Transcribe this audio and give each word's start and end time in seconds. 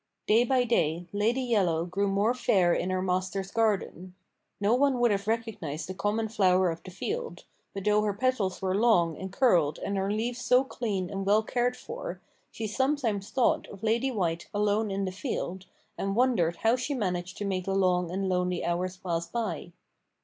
Day 0.25 0.43
by 0.43 0.63
day 0.63 1.05
Lady 1.13 1.43
Yellow 1.43 1.85
grew 1.85 2.07
more 2.07 2.33
fair 2.33 2.73
in 2.73 2.89
her 2.89 3.03
master's 3.03 3.51
garden. 3.51 4.15
No 4.59 4.73
one 4.73 4.99
would 4.99 5.11
have 5.11 5.27
recognized 5.27 5.87
the 5.87 5.93
common 5.93 6.27
flower 6.27 6.71
of 6.71 6.81
the 6.81 6.89
field, 6.89 7.45
but 7.75 7.83
though 7.83 8.01
her 8.01 8.13
petals 8.15 8.63
were 8.63 8.73
long 8.73 9.15
and 9.15 9.31
curled 9.31 9.77
and 9.77 9.97
her 9.97 10.11
leaves 10.11 10.41
so 10.41 10.63
clean 10.63 11.11
and 11.11 11.23
well 11.27 11.43
cared 11.43 11.77
for, 11.77 12.19
she 12.49 12.65
sometimes 12.65 13.29
thought 13.29 13.67
of 13.67 13.83
Lady 13.83 14.09
White 14.09 14.49
alone 14.55 14.89
in 14.89 15.05
the 15.05 15.11
field, 15.11 15.67
and 15.99 16.15
wondered 16.15 16.55
how 16.55 16.75
she 16.75 16.95
managed 16.95 17.37
to 17.37 17.45
make 17.45 17.65
the 17.65 17.75
long 17.75 18.09
and 18.09 18.27
lonely 18.27 18.65
hours 18.65 18.97
pass 18.97 19.27
by. 19.27 19.71